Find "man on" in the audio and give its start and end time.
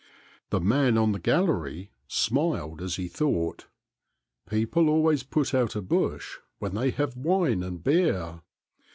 0.59-1.11